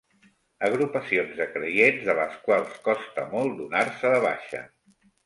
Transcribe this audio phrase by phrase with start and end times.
[0.67, 4.65] Agrupacions de creients de les quals costa molt donar-se de baixa.